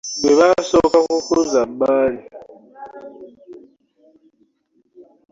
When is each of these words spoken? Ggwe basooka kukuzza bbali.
Ggwe 0.27 0.33
basooka 0.51 0.97
kukuzza 1.05 1.61
bbali. 1.71 2.19